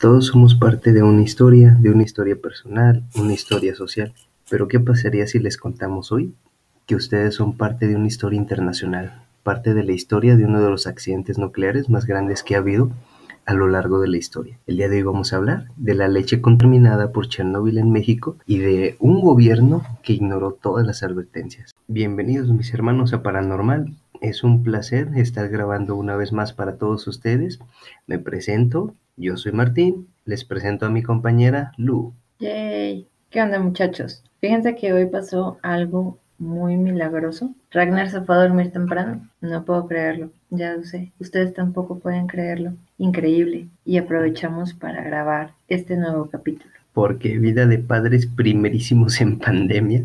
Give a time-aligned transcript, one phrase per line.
[0.00, 4.14] Todos somos parte de una historia, de una historia personal, una historia social.
[4.48, 6.34] Pero ¿qué pasaría si les contamos hoy
[6.86, 10.70] que ustedes son parte de una historia internacional, parte de la historia de uno de
[10.70, 12.92] los accidentes nucleares más grandes que ha habido
[13.44, 14.60] a lo largo de la historia?
[14.68, 18.36] El día de hoy vamos a hablar de la leche contaminada por Chernóbil en México
[18.46, 21.74] y de un gobierno que ignoró todas las advertencias.
[21.88, 23.96] Bienvenidos mis hermanos a Paranormal.
[24.20, 27.58] Es un placer estar grabando una vez más para todos ustedes.
[28.06, 32.14] Me presento, yo soy Martín, les presento a mi compañera Lu.
[32.38, 33.06] Yay.
[33.30, 34.22] ¿Qué onda muchachos?
[34.40, 37.52] Fíjense que hoy pasó algo muy milagroso.
[37.70, 39.28] Ragnar se fue a dormir temprano.
[39.40, 40.30] No puedo creerlo.
[40.50, 41.12] Ya lo sé.
[41.18, 42.74] Ustedes tampoco pueden creerlo.
[42.96, 43.66] Increíble.
[43.84, 46.70] Y aprovechamos para grabar este nuevo capítulo.
[46.92, 50.04] Porque vida de padres primerísimos en pandemia.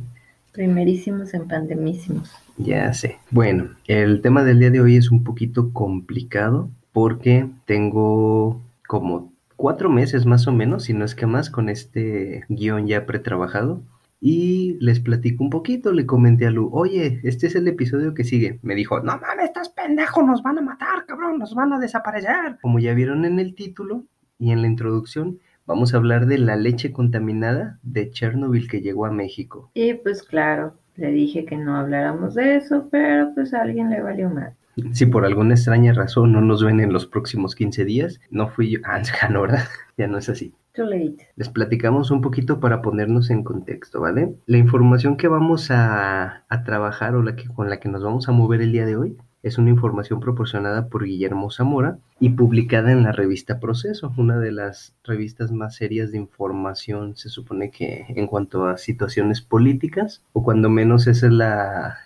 [0.51, 2.31] Primerísimos en pandemísimos.
[2.57, 3.17] Ya sé.
[3.31, 9.89] Bueno, el tema del día de hoy es un poquito complicado porque tengo como cuatro
[9.89, 13.81] meses más o menos, si no es que más, con este guion ya pretrabajado.
[14.19, 18.23] Y les platico un poquito, le comenté a Lu, oye, este es el episodio que
[18.23, 18.59] sigue.
[18.61, 22.57] Me dijo, no mames, estás pendejo, nos van a matar, cabrón, nos van a desaparecer.
[22.61, 24.05] Como ya vieron en el título
[24.39, 29.05] y en la introducción, vamos a hablar de la leche contaminada de Chernobyl que llegó
[29.05, 29.71] a México.
[29.73, 34.01] Y pues claro, le dije que no habláramos de eso, pero pues a alguien le
[34.01, 34.55] valió mal.
[34.91, 38.71] Si por alguna extraña razón no nos ven en los próximos 15 días, no fui
[38.71, 38.79] yo.
[38.85, 39.65] Ah, no, ¿verdad?
[39.97, 40.53] Ya no es así.
[40.73, 41.27] Too late.
[41.35, 44.35] Les platicamos un poquito para ponernos en contexto, ¿vale?
[44.47, 48.27] La información que vamos a, a trabajar o la que, con la que nos vamos
[48.27, 52.91] a mover el día de hoy es una información proporcionada por Guillermo Zamora y publicada
[52.91, 58.05] en la revista Proceso, una de las revistas más serias de información, se supone que
[58.07, 61.97] en cuanto a situaciones políticas, o cuando menos esa es la,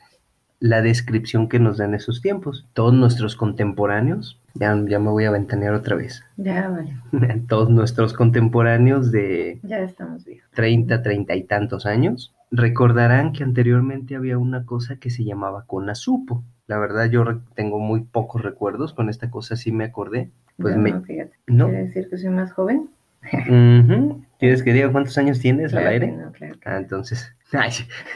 [0.59, 2.66] la descripción que nos dan esos tiempos.
[2.73, 6.23] Todos nuestros contemporáneos, ya, ya me voy a ventanear otra vez.
[6.38, 6.97] Ya, vale.
[7.47, 10.49] Todos nuestros contemporáneos de Ya estamos viejos.
[10.53, 16.43] 30, 30 y tantos años, recordarán que anteriormente había una cosa que se llamaba Conasupo.
[16.65, 17.23] La verdad yo
[17.55, 20.32] tengo muy pocos recuerdos, con esta cosa sí me acordé.
[20.58, 20.92] Pues Yo me...
[20.92, 21.33] no, fíjate.
[21.48, 21.67] ¿No?
[21.67, 22.89] ¿Quiere decir que soy más joven?
[24.39, 26.11] ¿Quieres que diga cuántos años tienes al aire?
[26.11, 27.71] no, claro Ah, entonces, ay,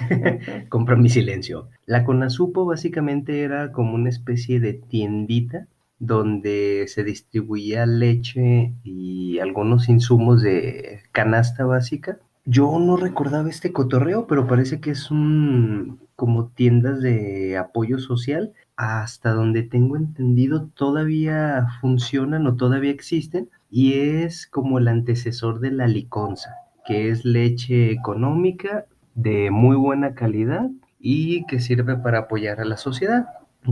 [0.69, 1.69] compra mi silencio.
[1.85, 5.67] La Conasupo básicamente era como una especie de tiendita
[5.99, 12.17] donde se distribuía leche y algunos insumos de canasta básica.
[12.43, 18.51] Yo no recordaba este cotorreo, pero parece que es un como tiendas de apoyo social.
[18.75, 25.71] Hasta donde tengo entendido todavía funcionan o todavía existen y es como el antecesor de
[25.71, 26.51] la liconza
[26.85, 32.77] que es leche económica de muy buena calidad y que sirve para apoyar a la
[32.77, 33.25] sociedad.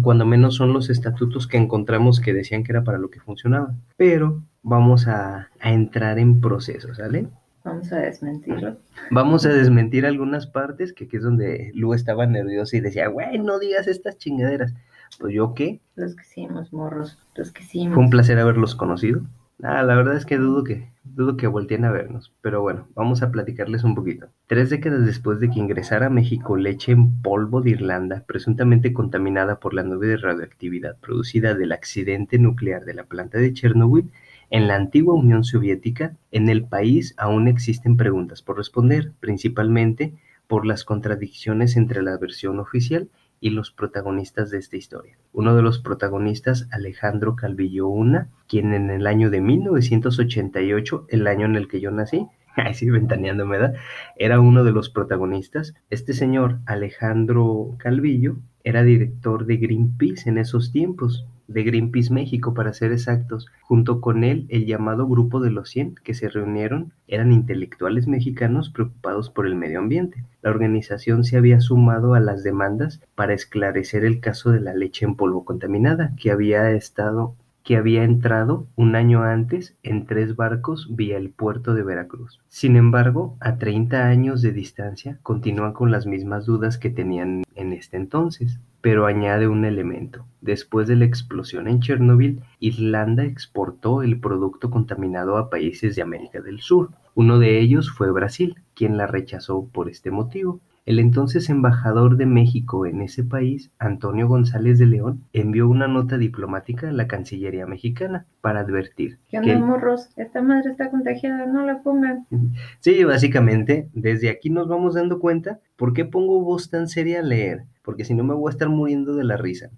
[0.03, 3.73] Cuando menos son los estatutos que encontramos que decían que era para lo que funcionaba.
[3.97, 7.27] Pero vamos a, a entrar en proceso, ¿sale?
[7.63, 8.77] Vamos a desmentirlo.
[9.11, 13.39] Vamos a desmentir algunas partes, que aquí es donde Lu estaba nerviosa y decía, güey,
[13.39, 14.73] no digas estas chingaderas.
[15.19, 17.17] Pues yo qué, Los que hicimos, morros.
[17.35, 18.09] Los que fue un hicimos.
[18.09, 19.21] placer haberlos conocido.
[19.61, 23.21] Ah, la verdad es que dudo que dudo que volteen a vernos, pero bueno, vamos
[23.21, 24.29] a platicarles un poquito.
[24.47, 29.59] Tres décadas después de que ingresara a México leche en polvo de Irlanda, presuntamente contaminada
[29.59, 34.11] por la nube de radioactividad producida del accidente nuclear de la planta de Chernobyl,
[34.49, 40.13] en la antigua Unión Soviética, en el país aún existen preguntas por responder, principalmente
[40.47, 43.09] por las contradicciones entre la versión oficial
[43.39, 45.17] y los protagonistas de esta historia.
[45.31, 51.45] Uno de los protagonistas, Alejandro Calvillo Una, quien en el año de 1988, el año
[51.45, 53.75] en el que yo nací, ay sí, ventaneándome, ¿verdad?
[54.17, 55.73] Era uno de los protagonistas.
[55.89, 62.73] Este señor, Alejandro Calvillo, era director de Greenpeace en esos tiempos, de Greenpeace México para
[62.73, 63.47] ser exactos.
[63.61, 68.69] Junto con él, el llamado Grupo de los 100 que se reunieron eran intelectuales mexicanos
[68.69, 70.23] preocupados por el medio ambiente.
[70.41, 75.05] La organización se había sumado a las demandas para esclarecer el caso de la leche
[75.05, 80.88] en polvo contaminada que había estado que había entrado un año antes en tres barcos
[80.89, 82.39] vía el puerto de Veracruz.
[82.47, 87.74] Sin embargo, a 30 años de distancia, continúan con las mismas dudas que tenían en
[87.74, 90.25] este entonces, pero añade un elemento.
[90.41, 96.41] Después de la explosión en Chernóbil, Irlanda exportó el producto contaminado a países de América
[96.41, 96.91] del Sur.
[97.13, 100.61] Uno de ellos fue Brasil, quien la rechazó por este motivo.
[100.85, 106.17] El entonces embajador de México en ese país, Antonio González de León, envió una nota
[106.17, 110.09] diplomática a la Cancillería mexicana para advertir ¿Qué onda, que morros?
[110.15, 112.25] Esta madre está contagiada, no la pongan.
[112.79, 117.23] Sí, básicamente, desde aquí nos vamos dando cuenta por qué pongo voz tan seria a
[117.23, 119.69] leer, porque si no me voy a estar muriendo de la risa.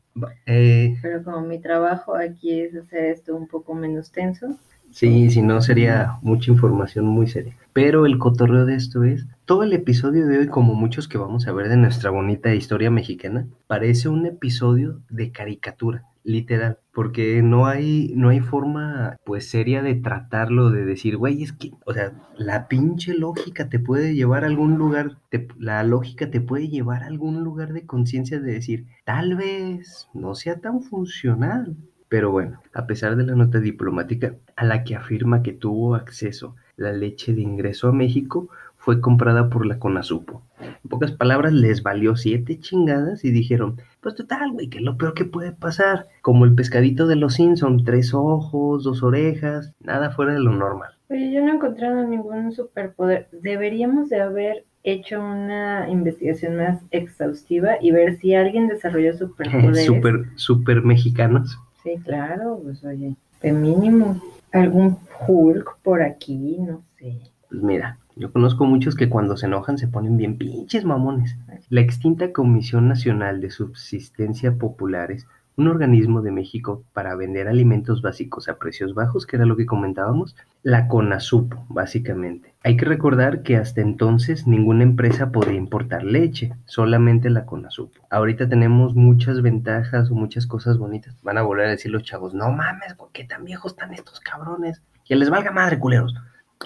[0.46, 4.48] Eh, Pero como mi trabajo aquí es hacer esto un poco menos tenso,
[4.92, 7.58] Sí, si no sería mucha información muy seria.
[7.74, 11.48] Pero el cotorreo de esto es, todo el episodio de hoy, como muchos que vamos
[11.48, 17.66] a ver de nuestra bonita historia mexicana, parece un episodio de caricatura, literal, porque no
[17.68, 22.12] hay, no hay forma pues seria de tratarlo, de decir, güey, es que, o sea,
[22.38, 27.04] la pinche lógica te puede llevar a algún lugar, te- la lógica te puede llevar
[27.04, 31.78] a algún lugar de conciencia de decir, tal vez no sea tan funcional.
[32.12, 36.58] Pero bueno, a pesar de la nota diplomática a la que afirma que tuvo acceso
[36.76, 40.42] la leche de ingreso a México, fue comprada por la Conasupo.
[40.60, 44.98] En pocas palabras, les valió siete chingadas y dijeron, pues total, güey, que es lo
[44.98, 46.10] peor que puede pasar.
[46.22, 50.92] Como el pescadito de los Simpson, tres ojos, dos orejas, nada fuera de lo normal.
[51.10, 53.30] Oye, yo no he encontrado ningún superpoder.
[53.32, 59.86] Deberíamos de haber hecho una investigación más exhaustiva y ver si alguien desarrolló superpoderes.
[59.86, 61.58] super, super mexicanos.
[61.84, 64.98] Sí, claro, pues oye, de mínimo algún
[65.28, 67.20] Hulk por aquí, no sé.
[67.50, 71.38] Pues mira, yo conozco muchos que cuando se enojan se ponen bien pinches mamones.
[71.70, 78.48] La extinta Comisión Nacional de Subsistencia Populares, un organismo de México para vender alimentos básicos
[78.50, 82.54] a precios bajos, que era lo que comentábamos, la CONASUPO, básicamente.
[82.64, 88.02] Hay que recordar que hasta entonces ninguna empresa podía importar leche, solamente la CONASUPO.
[88.10, 91.16] Ahorita tenemos muchas ventajas o muchas cosas bonitas.
[91.24, 94.20] Van a volver a decir los chavos, no mames, ¿por qué tan viejos están estos
[94.20, 94.82] cabrones?
[95.06, 96.14] Que les valga madre, culeros.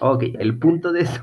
[0.02, 1.22] Ok, el punto de esto,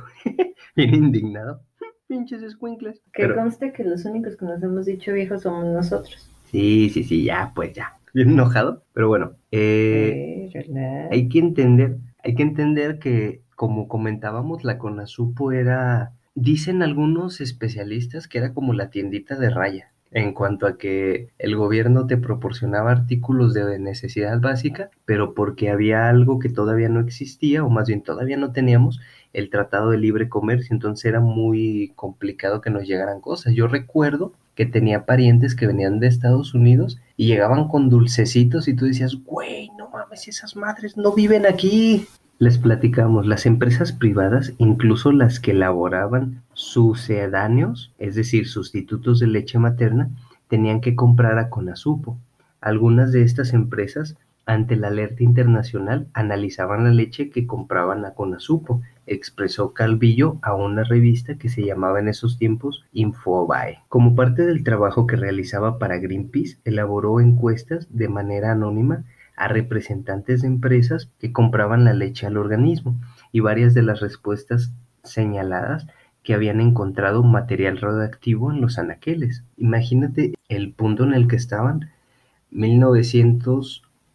[0.75, 1.61] bien indignado,
[2.09, 3.01] pinches escuincles.
[3.13, 6.29] Que Pero- conste que los únicos que nos hemos dicho viejos somos nosotros.
[6.53, 7.99] Sí, sí, sí, ya, pues ya.
[8.15, 14.65] Bien enojado, pero bueno, eh, Eh, hay que entender, hay que entender que, como comentábamos,
[14.65, 20.67] la CONASUPO era, dicen algunos especialistas que era como la tiendita de raya, en cuanto
[20.67, 26.51] a que el gobierno te proporcionaba artículos de necesidad básica, pero porque había algo que
[26.51, 29.01] todavía no existía, o más bien todavía no teníamos,
[29.33, 33.55] el Tratado de Libre Comercio, entonces era muy complicado que nos llegaran cosas.
[33.55, 38.75] Yo recuerdo que tenía parientes que venían de Estados Unidos y llegaban con dulcecitos y
[38.75, 42.07] tú decías, güey, no mames, esas madres no viven aquí.
[42.39, 49.59] Les platicamos, las empresas privadas, incluso las que elaboraban sucedáneos, es decir, sustitutos de leche
[49.59, 50.11] materna,
[50.49, 52.19] tenían que comprar a Conasupo.
[52.61, 58.83] Algunas de estas empresas, ante la alerta internacional, analizaban la leche que compraban a Conasupo,
[59.07, 63.79] expresó Calvillo a una revista que se llamaba en esos tiempos Infobae.
[63.89, 69.05] Como parte del trabajo que realizaba para Greenpeace, elaboró encuestas de manera anónima
[69.37, 73.01] a representantes de empresas que compraban la leche al organismo
[73.33, 74.73] y varias de las respuestas
[75.05, 75.87] señaladas
[76.23, 79.45] que habían encontrado material radioactivo en los anaqueles.
[79.57, 81.91] Imagínate el punto en el que estaban.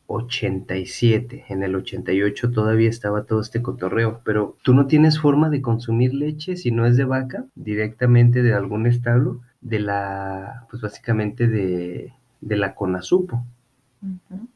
[0.07, 5.61] 1987, en el 88 todavía estaba todo este cotorreo, pero tú no tienes forma de
[5.61, 11.47] consumir leche si no es de vaca, directamente de algún establo, de la, pues básicamente
[11.47, 13.45] de, de la Conasupo.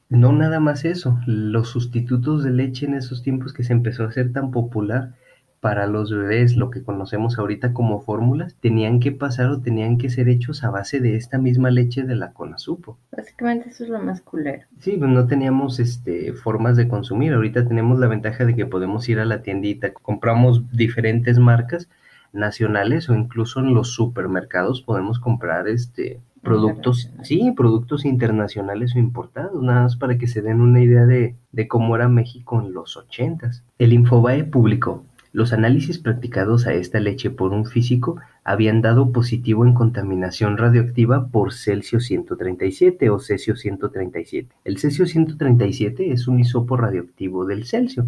[0.09, 4.07] No nada más eso, los sustitutos de leche en esos tiempos que se empezó a
[4.07, 5.15] hacer tan popular
[5.61, 10.09] para los bebés, lo que conocemos ahorita como fórmulas, tenían que pasar o tenían que
[10.09, 12.97] ser hechos a base de esta misma leche de la Conasupo.
[13.15, 14.63] Básicamente eso es lo más culero.
[14.79, 17.33] Sí, pues no teníamos este, formas de consumir.
[17.33, 21.87] Ahorita tenemos la ventaja de que podemos ir a la tiendita, compramos diferentes marcas
[22.33, 29.61] nacionales o incluso en los supermercados podemos comprar este productos, sí, productos internacionales o importados,
[29.61, 32.97] nada más para que se den una idea de, de cómo era México en los
[32.97, 33.63] ochentas.
[33.77, 39.65] El Infobae publicó, los análisis practicados a esta leche por un físico habían dado positivo
[39.65, 44.53] en contaminación radioactiva por Celsius 137 o cesio 137.
[44.65, 48.07] El cesio 137 es un isopo radioactivo del celcio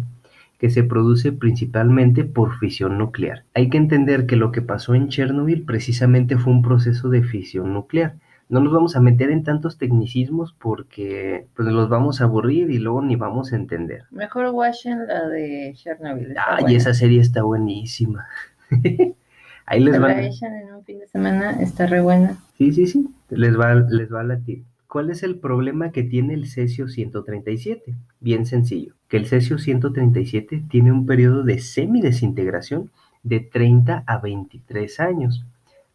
[0.58, 3.44] que se produce principalmente por fisión nuclear.
[3.54, 7.72] Hay que entender que lo que pasó en Chernobyl precisamente fue un proceso de fisión
[7.74, 8.14] nuclear.
[8.48, 12.78] No nos vamos a meter en tantos tecnicismos porque pues los vamos a aburrir y
[12.78, 14.04] luego ni vamos a entender.
[14.10, 16.34] Mejor watchen la de Chernobyl.
[16.36, 16.76] Ay, buena.
[16.76, 18.26] esa serie está buenísima.
[19.66, 22.36] Ahí les echan en un fin de semana, está re buena.
[22.58, 24.62] Sí, sí, sí, les va, les va a latir.
[24.86, 27.94] ¿Cuál es el problema que tiene el cesio 137?
[28.20, 32.90] Bien sencillo, que el cesio 137 tiene un periodo de semidesintegración
[33.22, 35.44] de 30 a 23 años.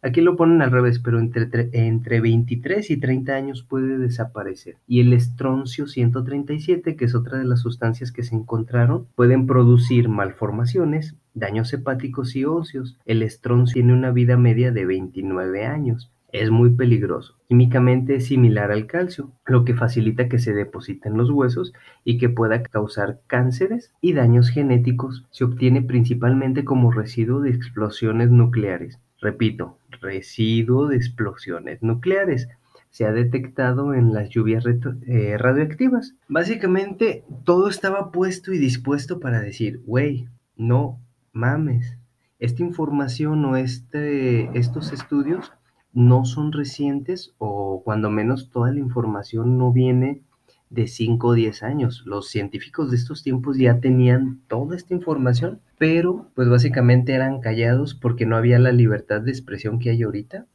[0.02, 4.76] Aquí lo ponen al revés, pero entre, tre- entre 23 y 30 años puede desaparecer.
[4.86, 10.08] Y el estroncio 137, que es otra de las sustancias que se encontraron, pueden producir
[10.08, 12.98] malformaciones, daños hepáticos y óseos.
[13.04, 16.10] El estroncio tiene una vida media de 29 años.
[16.32, 17.34] Es muy peligroso.
[17.48, 21.72] Químicamente es similar al calcio, lo que facilita que se deposite en los huesos
[22.04, 25.26] y que pueda causar cánceres y daños genéticos.
[25.30, 28.98] Se obtiene principalmente como residuo de explosiones nucleares.
[29.20, 32.48] Repito, residuo de explosiones nucleares
[32.90, 36.14] se ha detectado en las lluvias eh, radioactivas.
[36.28, 41.00] Básicamente todo estaba puesto y dispuesto para decir, güey, no
[41.32, 41.96] mames,
[42.38, 45.52] esta información o este, estos estudios
[45.92, 50.22] no son recientes o cuando menos toda la información no viene
[50.70, 52.02] de 5 o 10 años.
[52.06, 57.94] Los científicos de estos tiempos ya tenían toda esta información, pero pues básicamente eran callados
[57.94, 60.46] porque no había la libertad de expresión que hay ahorita.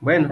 [0.00, 0.30] Bueno,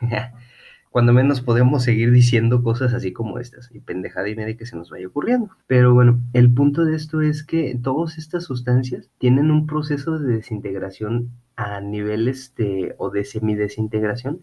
[0.90, 4.76] cuando menos podemos seguir diciendo cosas así como estas y pendejada y media que se
[4.76, 5.50] nos vaya ocurriendo.
[5.66, 10.36] Pero bueno, el punto de esto es que todas estas sustancias tienen un proceso de
[10.36, 14.42] desintegración a niveles de o de semidesintegración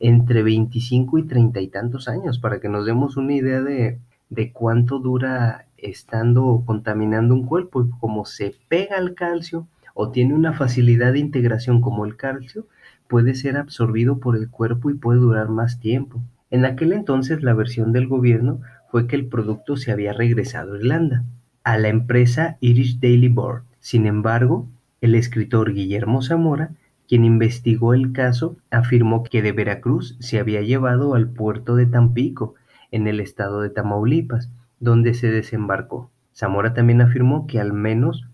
[0.00, 3.98] entre 25 y 30 y tantos años para que nos demos una idea de,
[4.30, 10.34] de cuánto dura estando contaminando un cuerpo y como se pega al calcio o tiene
[10.34, 12.66] una facilidad de integración como el calcio,
[13.08, 16.20] puede ser absorbido por el cuerpo y puede durar más tiempo.
[16.50, 20.78] En aquel entonces la versión del gobierno fue que el producto se había regresado a
[20.78, 21.24] Irlanda,
[21.64, 23.64] a la empresa Irish Daily Board.
[23.80, 24.68] Sin embargo,
[25.00, 26.70] el escritor Guillermo Zamora,
[27.08, 32.54] quien investigó el caso, afirmó que de Veracruz se había llevado al puerto de Tampico,
[32.90, 36.10] en el estado de Tamaulipas, donde se desembarcó.
[36.34, 38.26] Zamora también afirmó que al menos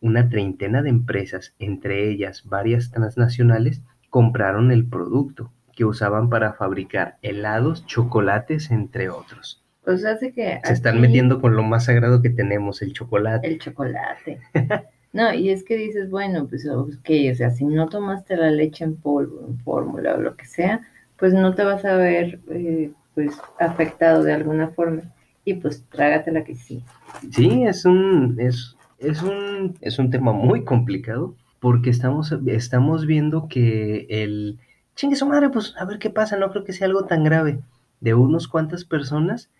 [0.00, 7.16] una treintena de empresas, entre ellas varias transnacionales, compraron el producto, que usaban para fabricar
[7.22, 9.62] helados, chocolates, entre otros.
[9.84, 10.60] Pues hace que...
[10.64, 13.46] Se están metiendo con lo más sagrado que tenemos, el chocolate.
[13.46, 14.40] El chocolate.
[15.12, 18.84] no, y es que dices, bueno, pues, ok, o sea, si no tomaste la leche
[18.84, 20.80] en polvo, en fórmula o lo que sea,
[21.18, 25.02] pues no te vas a ver, eh, pues, afectado de alguna forma.
[25.44, 26.84] Y pues trágatela que sí.
[27.30, 33.48] Sí, es un, es, es un, es un tema muy complicado porque estamos, estamos viendo
[33.48, 34.58] que el
[34.94, 37.60] chingue su madre, pues a ver qué pasa, no creo que sea algo tan grave.
[38.00, 39.50] De unos cuantas personas,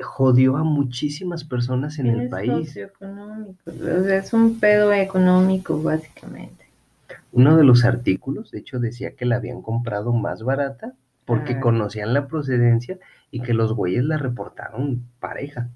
[0.00, 2.76] jodió a muchísimas personas en el país.
[3.66, 6.66] O sea, es un pedo económico, básicamente.
[7.32, 11.60] Uno de los artículos, de hecho, decía que la habían comprado más barata porque ah.
[11.60, 12.98] conocían la procedencia
[13.30, 15.68] y que los güeyes la reportaron pareja.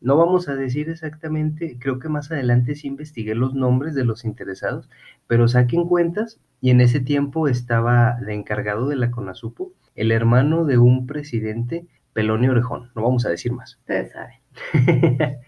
[0.00, 4.24] No vamos a decir exactamente, creo que más adelante sí investigué los nombres de los
[4.24, 4.90] interesados,
[5.26, 10.64] pero saquen cuentas y en ese tiempo estaba de encargado de la CONASUPO el hermano
[10.64, 13.76] de un presidente Pelonio Orejón, no vamos a decir más.
[13.76, 14.38] Ustedes saben.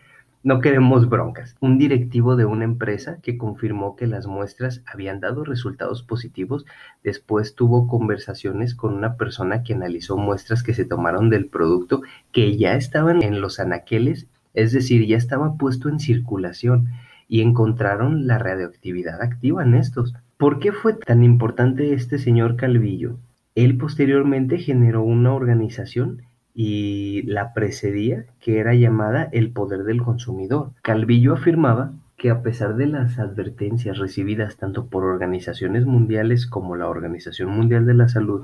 [0.43, 1.57] no queremos broncas.
[1.61, 6.67] Un directivo de una empresa que confirmó que las muestras habían dado resultados positivos,
[7.03, 12.59] después tuvo conversaciones con una persona que analizó muestras que se tomaron del producto que
[12.59, 16.89] ya estaban en los anaqueles es decir, ya estaba puesto en circulación
[17.29, 20.15] y encontraron la radioactividad activa en estos.
[20.37, 23.17] ¿Por qué fue tan importante este señor Calvillo?
[23.55, 26.28] Él posteriormente generó una organización
[26.61, 30.73] y la precedía que era llamada el poder del consumidor.
[30.83, 36.89] Calvillo afirmaba que a pesar de las advertencias recibidas tanto por organizaciones mundiales como la
[36.89, 38.43] Organización Mundial de la Salud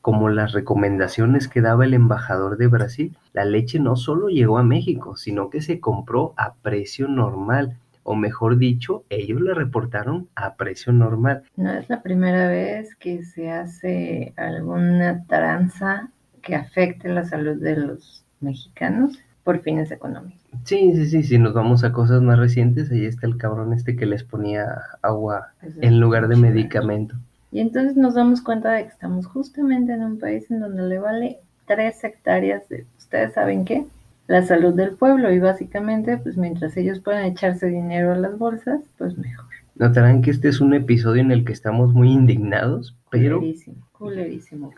[0.00, 4.64] como las recomendaciones que daba el embajador de Brasil, la leche no solo llegó a
[4.64, 10.56] México, sino que se compró a precio normal, o mejor dicho, ellos la reportaron a
[10.56, 11.44] precio normal.
[11.54, 16.10] No es la primera vez que se hace alguna tranza
[16.42, 20.40] que afecte la salud de los mexicanos por fines económicos.
[20.64, 23.96] Sí, sí, sí, si nos vamos a cosas más recientes, ahí está el cabrón este
[23.96, 24.66] que les ponía
[25.00, 27.16] agua en lugar de medicamento.
[27.50, 30.98] Y entonces nos damos cuenta de que estamos justamente en un país en donde le
[30.98, 33.86] vale tres hectáreas de, ¿ustedes saben qué?
[34.26, 38.80] La salud del pueblo y básicamente, pues mientras ellos puedan echarse dinero a las bolsas,
[38.96, 39.46] pues mejor.
[39.74, 43.42] Notarán que este es un episodio en el que estamos muy indignados, pero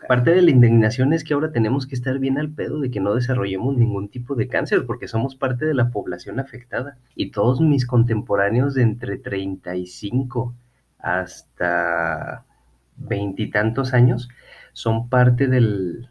[0.07, 2.99] parte de la indignación es que ahora tenemos que estar bien al pedo de que
[2.99, 6.97] no desarrollemos ningún tipo de cáncer, porque somos parte de la población afectada.
[7.15, 10.53] Y todos mis contemporáneos de entre 35
[10.99, 12.45] hasta
[12.97, 14.29] veintitantos años
[14.73, 16.09] son parte del,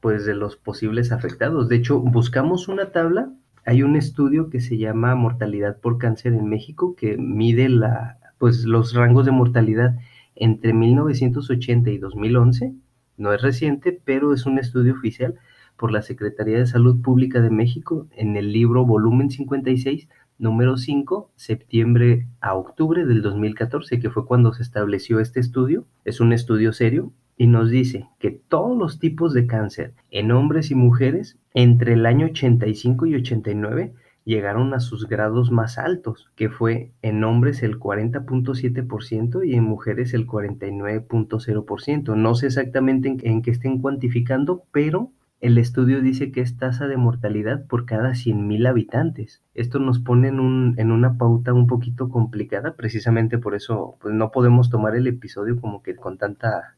[0.00, 1.68] pues, de los posibles afectados.
[1.68, 3.30] De hecho, buscamos una tabla.
[3.66, 8.64] Hay un estudio que se llama Mortalidad por Cáncer en México que mide la, pues,
[8.64, 9.96] los rangos de mortalidad
[10.40, 12.74] entre 1980 y 2011.
[13.16, 15.36] No es reciente, pero es un estudio oficial
[15.76, 21.30] por la Secretaría de Salud Pública de México en el libro volumen 56 número 5,
[21.36, 25.84] septiembre a octubre del 2014, que fue cuando se estableció este estudio.
[26.04, 30.70] Es un estudio serio y nos dice que todos los tipos de cáncer en hombres
[30.70, 33.92] y mujeres entre el año 85 y 89
[34.30, 40.14] llegaron a sus grados más altos, que fue en hombres el 40.7% y en mujeres
[40.14, 42.16] el 49.0%.
[42.16, 45.10] No sé exactamente en, qué estén cuantificando, pero
[45.40, 49.42] el estudio dice que es tasa de mortalidad por cada 100.000 habitantes.
[49.54, 54.70] Esto nos pone en una pauta un poquito complicada, precisamente por eso pues, no podemos
[54.70, 56.76] tomar el episodio como que con tanta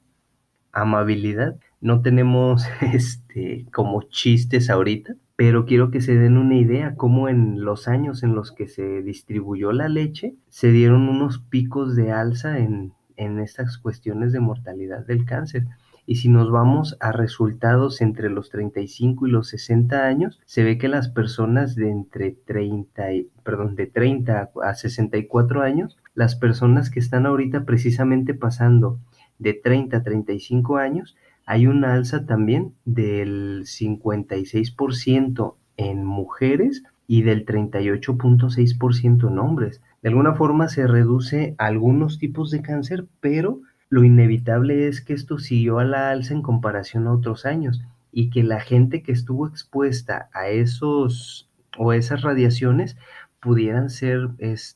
[0.73, 1.57] amabilidad.
[1.83, 7.65] No tenemos este como chistes ahorita, pero quiero que se den una idea cómo en
[7.65, 12.61] los años en los que se distribuyó la leche se dieron unos picos de alza
[12.61, 15.67] en, en estas cuestiones de mortalidad del cáncer.
[16.07, 20.79] Y si nos vamos a resultados entre los 35 y los 60 años, se ve
[20.79, 26.89] que las personas de entre 30, y, perdón, de 30 a 64 años, las personas
[26.89, 29.01] que están ahorita precisamente pasando
[29.41, 37.45] de 30 a 35 años, hay una alza también del 56% en mujeres y del
[37.45, 39.83] 38.6% en hombres.
[40.03, 45.39] De alguna forma se reduce algunos tipos de cáncer, pero lo inevitable es que esto
[45.39, 49.47] siguió a la alza en comparación a otros años y que la gente que estuvo
[49.47, 52.97] expuesta a esos o esas radiaciones
[53.41, 54.29] pudieran ser,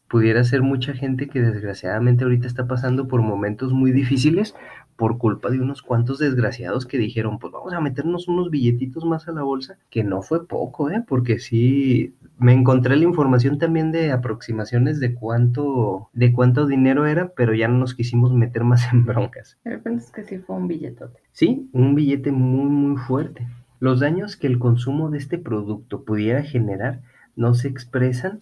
[0.09, 4.55] pudiera ser mucha gente que desgraciadamente ahorita está pasando por momentos muy difíciles
[4.97, 9.29] por culpa de unos cuantos desgraciados que dijeron, pues vamos a meternos unos billetitos más
[9.29, 11.05] a la bolsa, que no fue poco, ¿eh?
[11.07, 17.29] Porque sí, me encontré la información también de aproximaciones de cuánto, de cuánto dinero era,
[17.29, 19.59] pero ya no nos quisimos meter más en broncas.
[19.65, 21.21] De repente es que sí fue un billetote.
[21.33, 23.47] Sí, un billete muy, muy fuerte.
[23.79, 27.03] Los daños que el consumo de este producto pudiera generar
[27.37, 28.41] no se expresan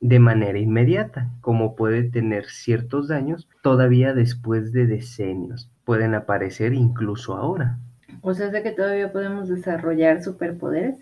[0.00, 5.70] de manera inmediata, como puede tener ciertos daños todavía después de decenios.
[5.84, 7.78] Pueden aparecer incluso ahora.
[8.22, 10.96] O sea, ¿es de que todavía podemos desarrollar superpoderes?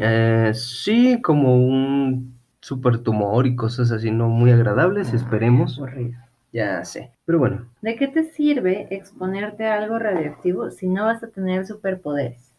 [0.00, 5.78] Eh, sí, como un supertumor y cosas así no muy agradables, Ah, esperemos.
[5.78, 6.16] Horrible.
[6.52, 7.10] Ya sé.
[7.26, 11.66] Pero bueno, ¿De qué te sirve exponerte a algo radioactivo si no vas a tener
[11.66, 12.52] superpoderes?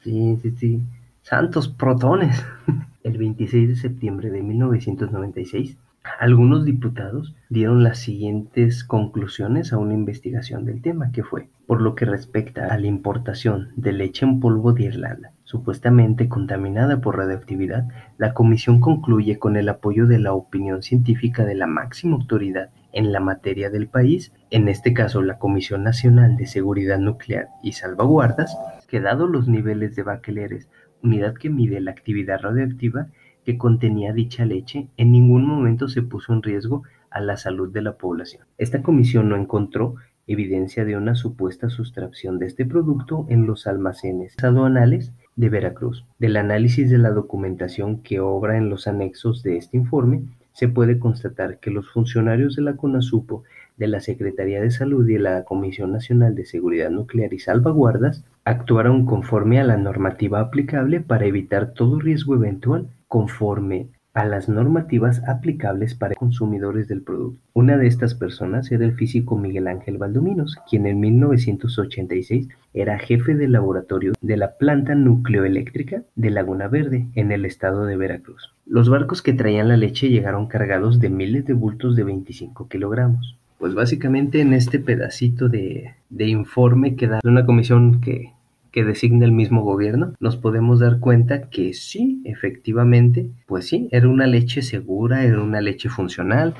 [0.00, 0.80] sí, sí, sí.
[1.22, 2.42] Santos protones.
[3.02, 5.76] El 26 de septiembre de 1996,
[6.18, 11.94] algunos diputados dieron las siguientes conclusiones a una investigación del tema, que fue, por lo
[11.94, 17.88] que respecta a la importación de leche en polvo de Irlanda, supuestamente contaminada por radioactividad,
[18.18, 23.12] la comisión concluye con el apoyo de la opinión científica de la máxima autoridad en
[23.12, 28.56] la materia del país, en este caso la Comisión Nacional de Seguridad Nuclear y Salvaguardas,
[28.88, 30.68] que dado los niveles de baceleres,
[31.02, 33.06] unidad que mide la actividad radioactiva
[33.44, 37.82] que contenía dicha leche, en ningún momento se puso en riesgo a la salud de
[37.82, 38.44] la población.
[38.58, 44.36] Esta comisión no encontró evidencia de una supuesta sustracción de este producto en los almacenes
[44.42, 46.04] aduanales de Veracruz.
[46.18, 50.22] Del análisis de la documentación que obra en los anexos de este informe,
[50.52, 53.44] se puede constatar que los funcionarios de la CONASUPO,
[53.76, 58.24] de la Secretaría de Salud y de la Comisión Nacional de Seguridad Nuclear y Salvaguardas
[58.44, 65.20] actuaron conforme a la normativa aplicable para evitar todo riesgo eventual conforme a las normativas
[65.28, 67.40] aplicables para consumidores del producto.
[67.54, 73.34] Una de estas personas era el físico Miguel Ángel Valdominos, quien en 1986 era jefe
[73.34, 78.54] de laboratorio de la planta nucleoeléctrica de Laguna Verde, en el estado de Veracruz.
[78.64, 83.38] Los barcos que traían la leche llegaron cargados de miles de bultos de 25 kilogramos.
[83.58, 88.32] Pues básicamente en este pedacito de, de informe que da una comisión que
[88.70, 94.08] que designa el mismo gobierno, nos podemos dar cuenta que sí, efectivamente, pues sí, era
[94.08, 96.54] una leche segura, era una leche funcional,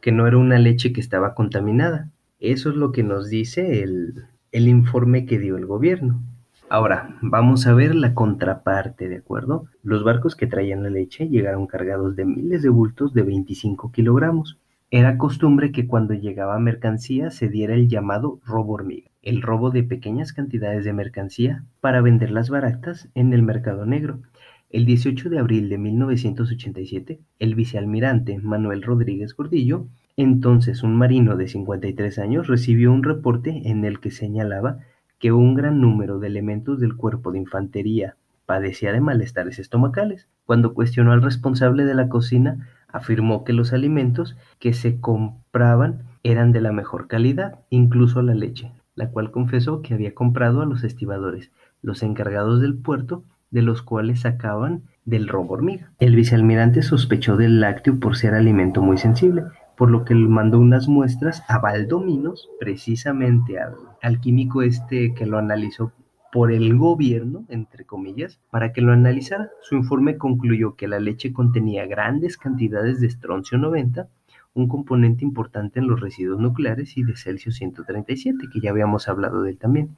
[0.00, 2.10] que no era una leche que estaba contaminada.
[2.40, 6.20] Eso es lo que nos dice el, el informe que dio el gobierno.
[6.68, 9.66] Ahora, vamos a ver la contraparte, ¿de acuerdo?
[9.82, 14.58] Los barcos que traían la leche llegaron cargados de miles de bultos de 25 kilogramos.
[14.94, 19.84] Era costumbre que cuando llegaba mercancía se diera el llamado robo hormiga, el robo de
[19.84, 24.20] pequeñas cantidades de mercancía para venderlas baratas en el mercado negro.
[24.68, 29.86] El 18 de abril de 1987, el vicealmirante Manuel Rodríguez Gordillo,
[30.18, 34.80] entonces un marino de 53 años, recibió un reporte en el que señalaba
[35.18, 40.28] que un gran número de elementos del cuerpo de infantería padecía de malestares estomacales.
[40.44, 46.52] Cuando cuestionó al responsable de la cocina, afirmó que los alimentos que se compraban eran
[46.52, 50.84] de la mejor calidad, incluso la leche, la cual confesó que había comprado a los
[50.84, 51.50] estibadores,
[51.82, 55.92] los encargados del puerto, de los cuales sacaban del robo hormiga.
[55.98, 59.44] El vicealmirante sospechó del lácteo por ser alimento muy sensible,
[59.76, 65.26] por lo que le mandó unas muestras a Valdominos, precisamente al, al químico este que
[65.26, 65.92] lo analizó
[66.32, 69.50] por el gobierno, entre comillas, para que lo analizara.
[69.60, 74.08] Su informe concluyó que la leche contenía grandes cantidades de estroncio 90,
[74.54, 79.42] un componente importante en los residuos nucleares, y de Celsius 137, que ya habíamos hablado
[79.42, 79.90] de él también,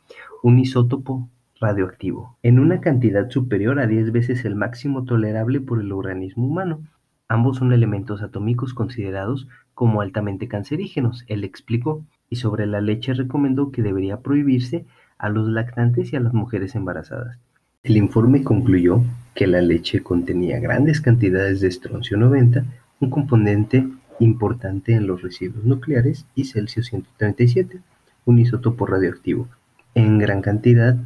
[0.42, 1.28] un isótopo
[1.60, 6.80] radioactivo, en una cantidad superior a 10 veces el máximo tolerable por el organismo humano.
[7.28, 13.70] Ambos son elementos atómicos considerados como altamente cancerígenos, él explicó, y sobre la leche recomendó
[13.70, 14.84] que debería prohibirse
[15.24, 17.38] a los lactantes y a las mujeres embarazadas.
[17.82, 19.02] El informe concluyó
[19.34, 22.62] que la leche contenía grandes cantidades de estroncio 90,
[23.00, 23.88] un componente
[24.20, 27.80] importante en los residuos nucleares, y Celsius 137,
[28.26, 29.48] un isótopo radioactivo.
[29.94, 30.98] En gran cantidad,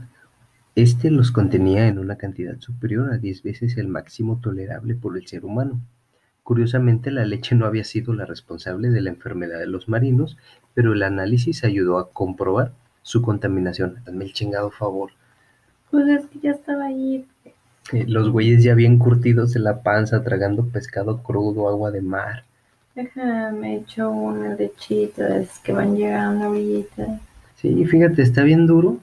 [0.75, 5.29] este los contenía en una cantidad superior a 10 veces el máximo tolerable por el
[5.29, 5.81] ser humano.
[6.43, 10.37] Curiosamente, la leche no había sido la responsable de la enfermedad de los marinos,
[10.75, 12.73] pero el análisis ayudó a comprobar
[13.09, 13.97] su contaminación.
[14.07, 15.13] Hazme el chingado favor.
[15.91, 17.25] Pues es que ya estaba ahí.
[17.93, 22.45] Eh, los güeyes ya bien curtidos de la panza, tragando pescado crudo, agua de mar.
[22.95, 27.19] Déjame echo unas lechitas que van llegando ahorita.
[27.57, 28.99] Sí, fíjate, está bien duro.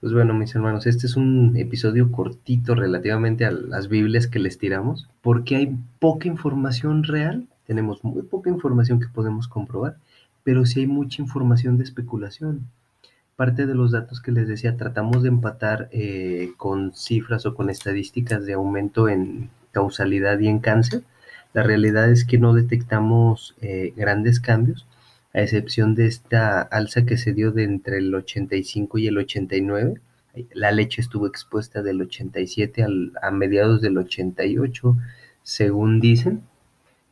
[0.00, 4.56] Pues bueno, mis hermanos, este es un episodio cortito relativamente a las Biblias que les
[4.56, 9.96] tiramos, porque hay poca información real, tenemos muy poca información que podemos comprobar,
[10.44, 12.62] pero sí hay mucha información de especulación
[13.40, 17.70] parte de los datos que les decía, tratamos de empatar eh, con cifras o con
[17.70, 21.04] estadísticas de aumento en causalidad y en cáncer.
[21.54, 24.86] La realidad es que no detectamos eh, grandes cambios,
[25.32, 30.02] a excepción de esta alza que se dio de entre el 85 y el 89.
[30.52, 34.98] La leche estuvo expuesta del 87 al, a mediados del 88,
[35.42, 36.42] según dicen.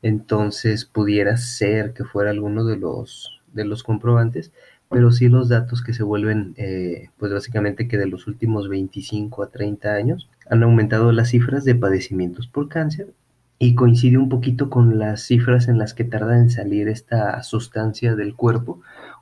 [0.02, 4.52] Entonces pudiera ser que fuera alguno de los, de los comprobantes,
[4.90, 9.42] pero sí los datos que se vuelven, eh, pues básicamente que de los últimos 25
[9.42, 13.12] a 30 años han aumentado las cifras de padecimientos por cáncer
[13.58, 18.14] y coincide un poquito con las cifras en las que tarda en salir esta sustancia
[18.14, 18.80] del cuerpo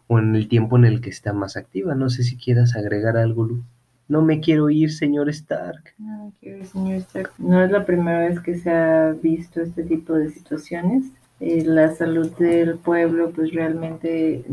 [0.09, 1.95] o en el tiempo en el que está más activa.
[1.95, 3.63] No sé si quieras agregar algo, Lu.
[4.09, 5.95] No me quiero ir, señor Stark.
[5.99, 7.33] No me quiero ir, señor Stark.
[7.39, 11.07] No es la primera vez que se ha visto este tipo de situaciones.
[11.41, 14.45] Eh, la salud del pueblo, pues realmente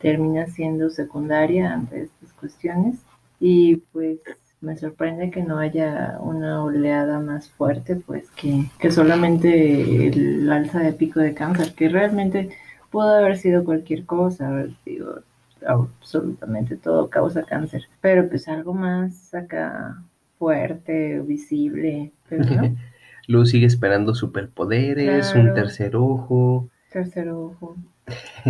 [0.00, 2.98] termina siendo secundaria ante estas cuestiones.
[3.38, 4.18] Y pues
[4.60, 10.80] me sorprende que no haya una oleada más fuerte pues que, que solamente el alza
[10.80, 12.50] de pico de cáncer que realmente
[12.90, 15.22] pudo haber sido cualquier cosa sido
[15.66, 17.84] absolutamente todo causa cáncer.
[18.00, 20.02] Pero pues algo más acá
[20.38, 22.76] fuerte visible pero no.
[23.26, 26.68] Luz sigue esperando superpoderes un tercer ojo.
[26.90, 27.76] Tercer ojo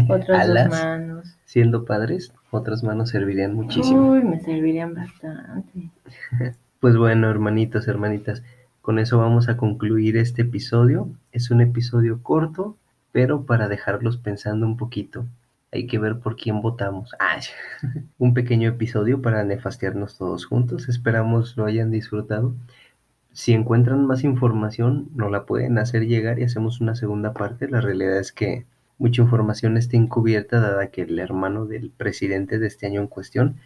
[0.08, 4.12] otras dos manos siendo padres, otras manos servirían muchísimo.
[4.12, 5.90] Uy, me servirían bastante.
[6.80, 8.44] pues bueno, hermanitos, hermanitas,
[8.82, 11.10] con eso vamos a concluir este episodio.
[11.32, 12.76] Es un episodio corto,
[13.10, 15.26] pero para dejarlos pensando un poquito.
[15.72, 17.10] Hay que ver por quién votamos.
[17.18, 17.40] Ah,
[18.18, 20.88] un pequeño episodio para nefastearnos todos juntos.
[20.88, 22.54] Esperamos lo hayan disfrutado.
[23.32, 27.68] Si encuentran más información, nos la pueden hacer llegar y hacemos una segunda parte.
[27.68, 28.66] La realidad es que
[29.00, 33.56] mucha información está encubierta dada que el hermano del presidente de este año en cuestión,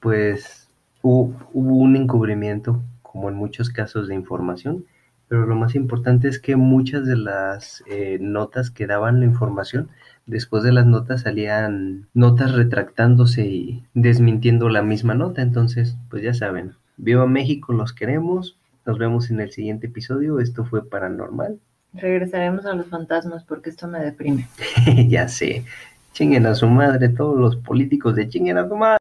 [0.00, 0.68] pues
[1.00, 4.84] hubo, un encubrimiento, como en muchos casos de información,
[5.28, 9.90] pero lo más importante es que muchas de las eh, notas que daban la información,
[10.26, 16.34] después de las notas salían notas retractándose y desmintiendo la misma nota, entonces pues ya
[16.34, 21.60] saben, viva México, los queremos, nos vemos en el siguiente episodio, esto fue paranormal,
[21.94, 24.48] Regresaremos a los fantasmas porque esto me deprime.
[25.08, 25.64] ya sé.
[26.12, 28.98] Chinguen a su madre todos los políticos de chinguen a su madre.